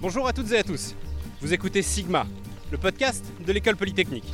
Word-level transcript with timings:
Bonjour 0.00 0.26
à 0.26 0.32
toutes 0.32 0.50
et 0.52 0.58
à 0.58 0.62
tous. 0.62 0.94
Vous 1.42 1.52
écoutez 1.52 1.82
Sigma, 1.82 2.26
le 2.70 2.78
podcast 2.78 3.22
de 3.46 3.52
l'école 3.52 3.76
polytechnique. 3.76 4.24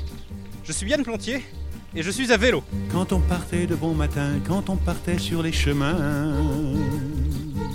Je 0.63 0.71
suis 0.71 0.89
Yann 0.89 1.03
Plantier 1.03 1.45
et 1.93 2.05
je 2.05 2.11
suis 2.13 2.31
à 2.31 2.37
vélo. 2.37 2.63
Quand 2.93 3.13
on 3.13 3.19
partait 3.19 3.67
de 3.67 3.75
bon 3.75 3.93
matin, 3.93 4.35
quand 4.47 4.71
on 4.71 4.77
partait 4.77 5.19
sur 5.19 5.43
les 5.43 5.51
chemins. 5.51 6.33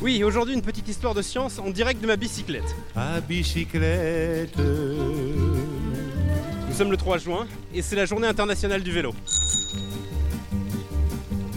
Oui, 0.02 0.24
aujourd'hui 0.24 0.54
une 0.54 0.62
petite 0.62 0.88
histoire 0.88 1.14
de 1.14 1.22
science 1.22 1.60
en 1.60 1.70
direct 1.70 2.02
de 2.02 2.08
ma 2.08 2.16
bicyclette. 2.16 2.76
À 2.96 3.20
bicyclette. 3.20 4.58
Nous 4.58 6.74
sommes 6.74 6.92
le 6.92 6.98
3 6.98 7.18
juin 7.18 7.46
et 7.74 7.82
c'est 7.82 7.98
la 7.98 8.06
journée 8.06 8.28
internationale 8.28 8.84
du 8.84 8.92
vélo. 8.92 9.14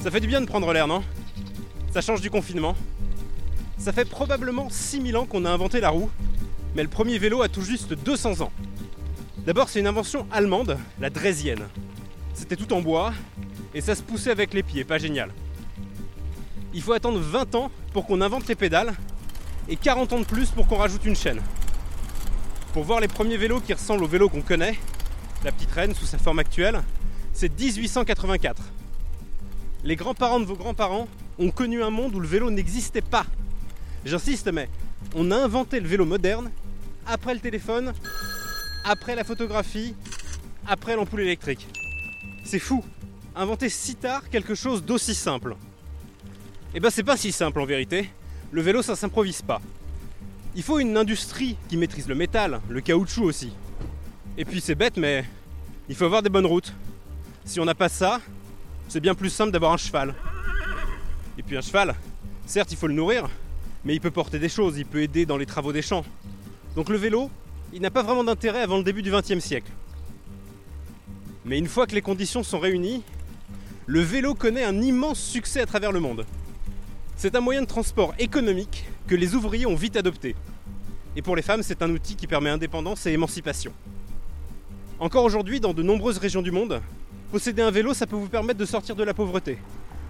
Ça 0.02 0.10
fait 0.10 0.20
du 0.20 0.26
bien 0.26 0.40
de 0.40 0.46
prendre 0.46 0.72
l'air, 0.72 0.88
non? 0.88 1.04
Ça 1.92 2.00
change 2.00 2.20
du 2.20 2.28
confinement. 2.28 2.74
Ça 3.84 3.92
fait 3.92 4.06
probablement 4.06 4.70
6000 4.70 5.14
ans 5.18 5.26
qu'on 5.26 5.44
a 5.44 5.50
inventé 5.50 5.78
la 5.78 5.90
roue, 5.90 6.08
mais 6.74 6.82
le 6.82 6.88
premier 6.88 7.18
vélo 7.18 7.42
a 7.42 7.50
tout 7.50 7.60
juste 7.60 7.92
200 7.92 8.40
ans. 8.40 8.50
D'abord, 9.44 9.68
c'est 9.68 9.78
une 9.78 9.86
invention 9.86 10.26
allemande, 10.32 10.78
la 11.00 11.10
Drésienne. 11.10 11.68
C'était 12.32 12.56
tout 12.56 12.72
en 12.72 12.80
bois 12.80 13.12
et 13.74 13.82
ça 13.82 13.94
se 13.94 14.02
poussait 14.02 14.30
avec 14.30 14.54
les 14.54 14.62
pieds, 14.62 14.84
pas 14.84 14.96
génial. 14.96 15.34
Il 16.72 16.80
faut 16.80 16.94
attendre 16.94 17.18
20 17.18 17.54
ans 17.56 17.70
pour 17.92 18.06
qu'on 18.06 18.22
invente 18.22 18.48
les 18.48 18.54
pédales 18.54 18.94
et 19.68 19.76
40 19.76 20.14
ans 20.14 20.20
de 20.20 20.24
plus 20.24 20.48
pour 20.48 20.66
qu'on 20.66 20.78
rajoute 20.78 21.04
une 21.04 21.14
chaîne. 21.14 21.42
Pour 22.72 22.84
voir 22.84 23.00
les 23.00 23.08
premiers 23.08 23.36
vélos 23.36 23.60
qui 23.60 23.74
ressemblent 23.74 24.04
aux 24.04 24.08
vélos 24.08 24.30
qu'on 24.30 24.40
connaît, 24.40 24.78
la 25.44 25.52
petite 25.52 25.72
reine 25.72 25.94
sous 25.94 26.06
sa 26.06 26.16
forme 26.16 26.38
actuelle, 26.38 26.80
c'est 27.34 27.50
1884. 27.50 28.62
Les 29.84 29.94
grands-parents 29.94 30.40
de 30.40 30.46
vos 30.46 30.56
grands-parents 30.56 31.06
ont 31.38 31.50
connu 31.50 31.82
un 31.82 31.90
monde 31.90 32.14
où 32.14 32.20
le 32.20 32.26
vélo 32.26 32.50
n'existait 32.50 33.02
pas. 33.02 33.26
J'insiste, 34.04 34.50
mais 34.52 34.68
on 35.14 35.30
a 35.30 35.36
inventé 35.36 35.80
le 35.80 35.88
vélo 35.88 36.04
moderne 36.04 36.50
après 37.06 37.34
le 37.34 37.40
téléphone, 37.40 37.92
après 38.84 39.14
la 39.14 39.24
photographie, 39.24 39.94
après 40.66 40.96
l'ampoule 40.96 41.20
électrique. 41.20 41.66
C'est 42.44 42.58
fou. 42.58 42.84
Inventer 43.34 43.68
si 43.68 43.96
tard 43.96 44.28
quelque 44.28 44.54
chose 44.54 44.84
d'aussi 44.84 45.14
simple. 45.14 45.56
Eh 46.74 46.80
ben 46.80 46.90
c'est 46.90 47.02
pas 47.02 47.16
si 47.16 47.32
simple 47.32 47.60
en 47.60 47.64
vérité. 47.64 48.10
Le 48.52 48.60
vélo 48.60 48.82
ça 48.82 48.94
s'improvise 48.94 49.42
pas. 49.42 49.60
Il 50.54 50.62
faut 50.62 50.78
une 50.78 50.96
industrie 50.96 51.56
qui 51.68 51.76
maîtrise 51.76 52.06
le 52.06 52.14
métal, 52.14 52.60
le 52.68 52.80
caoutchouc 52.80 53.24
aussi. 53.24 53.52
Et 54.36 54.44
puis 54.44 54.60
c'est 54.60 54.74
bête 54.74 54.96
mais 54.98 55.24
il 55.88 55.94
faut 55.94 56.04
avoir 56.04 56.22
des 56.22 56.28
bonnes 56.28 56.46
routes. 56.46 56.72
Si 57.44 57.58
on 57.58 57.64
n'a 57.64 57.74
pas 57.74 57.88
ça, 57.88 58.20
c'est 58.88 59.00
bien 59.00 59.14
plus 59.14 59.30
simple 59.30 59.50
d'avoir 59.50 59.72
un 59.72 59.76
cheval. 59.76 60.14
Et 61.38 61.42
puis 61.42 61.56
un 61.56 61.62
cheval, 61.62 61.94
certes 62.46 62.70
il 62.70 62.76
faut 62.76 62.86
le 62.86 62.94
nourrir, 62.94 63.28
mais 63.84 63.94
il 63.94 64.00
peut 64.00 64.10
porter 64.10 64.38
des 64.38 64.48
choses, 64.48 64.78
il 64.78 64.86
peut 64.86 65.02
aider 65.02 65.26
dans 65.26 65.36
les 65.36 65.46
travaux 65.46 65.72
des 65.72 65.82
champs. 65.82 66.04
Donc 66.76 66.88
le 66.88 66.96
vélo, 66.96 67.30
il 67.72 67.82
n'a 67.82 67.90
pas 67.90 68.02
vraiment 68.02 68.24
d'intérêt 68.24 68.60
avant 68.60 68.78
le 68.78 68.84
début 68.84 69.02
du 69.02 69.10
XXe 69.10 69.38
siècle. 69.38 69.70
Mais 71.44 71.58
une 71.58 71.66
fois 71.66 71.86
que 71.86 71.94
les 71.94 72.02
conditions 72.02 72.42
sont 72.42 72.58
réunies, 72.58 73.02
le 73.86 74.00
vélo 74.00 74.34
connaît 74.34 74.64
un 74.64 74.80
immense 74.80 75.20
succès 75.20 75.60
à 75.60 75.66
travers 75.66 75.92
le 75.92 76.00
monde. 76.00 76.24
C'est 77.16 77.36
un 77.36 77.40
moyen 77.40 77.62
de 77.62 77.66
transport 77.66 78.14
économique 78.18 78.86
que 79.06 79.14
les 79.14 79.34
ouvriers 79.34 79.66
ont 79.66 79.74
vite 79.74 79.96
adopté. 79.96 80.34
Et 81.16 81.22
pour 81.22 81.36
les 81.36 81.42
femmes, 81.42 81.62
c'est 81.62 81.82
un 81.82 81.90
outil 81.90 82.16
qui 82.16 82.26
permet 82.26 82.50
indépendance 82.50 83.06
et 83.06 83.12
émancipation. 83.12 83.72
Encore 84.98 85.24
aujourd'hui, 85.24 85.60
dans 85.60 85.74
de 85.74 85.82
nombreuses 85.82 86.18
régions 86.18 86.42
du 86.42 86.50
monde, 86.50 86.80
posséder 87.30 87.62
un 87.62 87.70
vélo, 87.70 87.92
ça 87.94 88.06
peut 88.06 88.16
vous 88.16 88.28
permettre 88.28 88.58
de 88.58 88.64
sortir 88.64 88.96
de 88.96 89.04
la 89.04 89.12
pauvreté, 89.12 89.58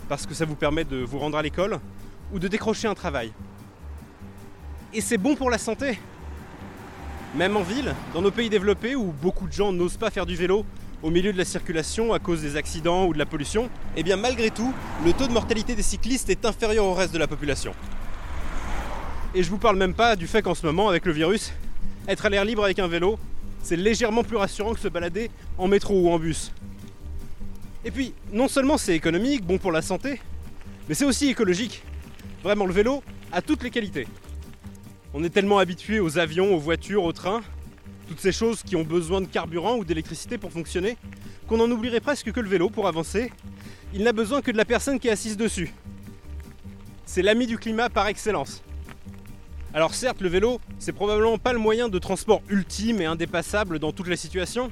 parce 0.08 0.26
que 0.26 0.34
ça 0.34 0.44
vous 0.44 0.54
permet 0.54 0.84
de 0.84 0.98
vous 0.98 1.18
rendre 1.18 1.36
à 1.36 1.42
l'école 1.42 1.80
ou 2.32 2.38
de 2.38 2.48
décrocher 2.48 2.86
un 2.86 2.94
travail. 2.94 3.32
Et 4.94 5.00
c'est 5.00 5.18
bon 5.18 5.34
pour 5.34 5.50
la 5.50 5.58
santé. 5.58 5.98
Même 7.34 7.56
en 7.56 7.62
ville, 7.62 7.92
dans 8.14 8.22
nos 8.22 8.30
pays 8.30 8.48
développés 8.48 8.94
où 8.94 9.06
beaucoup 9.06 9.48
de 9.48 9.52
gens 9.52 9.72
n'osent 9.72 9.96
pas 9.96 10.10
faire 10.10 10.24
du 10.24 10.36
vélo 10.36 10.64
au 11.02 11.10
milieu 11.10 11.32
de 11.32 11.38
la 11.38 11.44
circulation 11.44 12.12
à 12.12 12.20
cause 12.20 12.42
des 12.42 12.54
accidents 12.54 13.06
ou 13.06 13.12
de 13.12 13.18
la 13.18 13.26
pollution, 13.26 13.68
eh 13.96 14.04
bien 14.04 14.16
malgré 14.16 14.52
tout, 14.52 14.72
le 15.04 15.12
taux 15.12 15.26
de 15.26 15.32
mortalité 15.32 15.74
des 15.74 15.82
cyclistes 15.82 16.30
est 16.30 16.44
inférieur 16.46 16.84
au 16.84 16.94
reste 16.94 17.12
de 17.12 17.18
la 17.18 17.26
population. 17.26 17.74
Et 19.34 19.42
je 19.42 19.50
vous 19.50 19.58
parle 19.58 19.76
même 19.76 19.94
pas 19.94 20.14
du 20.14 20.28
fait 20.28 20.42
qu'en 20.42 20.54
ce 20.54 20.64
moment, 20.64 20.88
avec 20.88 21.06
le 21.06 21.12
virus, 21.12 21.52
être 22.06 22.24
à 22.24 22.28
l'air 22.28 22.44
libre 22.44 22.62
avec 22.62 22.78
un 22.78 22.86
vélo, 22.86 23.18
c'est 23.64 23.76
légèrement 23.76 24.22
plus 24.22 24.36
rassurant 24.36 24.74
que 24.74 24.80
se 24.80 24.86
balader 24.86 25.28
en 25.58 25.66
métro 25.66 26.02
ou 26.02 26.08
en 26.08 26.20
bus. 26.20 26.52
Et 27.84 27.90
puis, 27.90 28.14
non 28.32 28.46
seulement 28.46 28.78
c'est 28.78 28.94
économique, 28.94 29.44
bon 29.44 29.58
pour 29.58 29.72
la 29.72 29.82
santé, 29.82 30.20
mais 30.88 30.94
c'est 30.94 31.04
aussi 31.04 31.30
écologique. 31.30 31.82
Vraiment, 32.44 32.64
le 32.64 32.72
vélo 32.72 33.02
a 33.32 33.42
toutes 33.42 33.64
les 33.64 33.70
qualités. 33.70 34.06
On 35.16 35.22
est 35.22 35.30
tellement 35.30 35.58
habitué 35.58 36.00
aux 36.00 36.18
avions, 36.18 36.52
aux 36.52 36.58
voitures, 36.58 37.04
aux 37.04 37.12
trains, 37.12 37.42
toutes 38.08 38.18
ces 38.18 38.32
choses 38.32 38.64
qui 38.64 38.74
ont 38.74 38.82
besoin 38.82 39.20
de 39.20 39.26
carburant 39.26 39.76
ou 39.76 39.84
d'électricité 39.84 40.38
pour 40.38 40.50
fonctionner, 40.50 40.96
qu'on 41.46 41.60
en 41.60 41.70
oublierait 41.70 42.00
presque 42.00 42.32
que 42.32 42.40
le 42.40 42.48
vélo, 42.48 42.68
pour 42.68 42.88
avancer, 42.88 43.32
il 43.94 44.02
n'a 44.02 44.12
besoin 44.12 44.42
que 44.42 44.50
de 44.50 44.56
la 44.56 44.64
personne 44.64 44.98
qui 44.98 45.06
est 45.06 45.12
assise 45.12 45.36
dessus. 45.36 45.72
C'est 47.06 47.22
l'ami 47.22 47.46
du 47.46 47.58
climat 47.58 47.88
par 47.90 48.08
excellence. 48.08 48.60
Alors 49.72 49.94
certes, 49.94 50.20
le 50.20 50.28
vélo, 50.28 50.60
c'est 50.80 50.92
probablement 50.92 51.38
pas 51.38 51.52
le 51.52 51.60
moyen 51.60 51.88
de 51.88 51.98
transport 52.00 52.42
ultime 52.48 53.00
et 53.00 53.06
indépassable 53.06 53.78
dans 53.78 53.92
toutes 53.92 54.08
les 54.08 54.16
situations, 54.16 54.68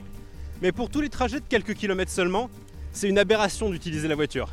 mais 0.60 0.72
pour 0.72 0.91
tous 0.91 1.00
les 1.00 1.09
trajets 1.09 1.38
de 1.38 1.47
quelques 1.48 1.74
kilomètres 1.74 2.10
seulement, 2.10 2.50
c'est 2.91 3.09
une 3.09 3.19
aberration 3.19 3.70
d'utiliser 3.70 4.09
la 4.09 4.16
voiture. 4.16 4.48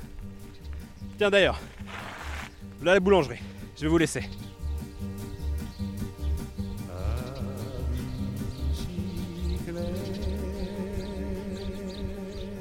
Tiens 1.18 1.32
d'ailleurs, 1.32 1.60
voilà 2.78 2.94
la 2.94 3.00
boulangerie, 3.00 3.40
je 3.76 3.82
vais 3.82 3.88
vous 3.88 3.98
laisser. 3.98 4.22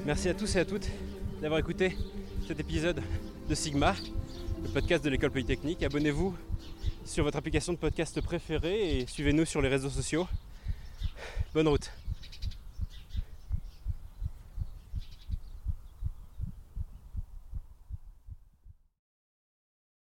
Merci 0.09 0.31
à 0.31 0.33
tous 0.33 0.57
et 0.57 0.61
à 0.61 0.65
toutes 0.65 0.89
d'avoir 1.43 1.61
écouté 1.61 1.95
cet 2.47 2.59
épisode 2.59 3.03
de 3.47 3.55
Sigma, 3.55 3.95
le 4.63 4.69
podcast 4.71 5.05
de 5.05 5.11
l'école 5.11 5.31
polytechnique. 5.31 5.83
Abonnez-vous 5.83 6.35
sur 7.05 7.25
votre 7.25 7.37
application 7.37 7.75
de 7.75 7.79
podcast 7.79 8.19
préférée 8.23 9.01
et 9.01 9.07
suivez-nous 9.07 9.45
sur 9.45 9.61
les 9.61 9.69
réseaux 9.69 9.91
sociaux. 9.91 10.27
Bonne 11.53 11.69
route 11.69 11.93